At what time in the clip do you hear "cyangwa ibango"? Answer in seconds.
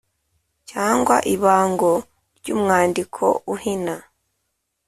0.69-1.91